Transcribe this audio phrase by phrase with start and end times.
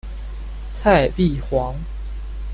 [0.73, 1.75] 蔡璧煌。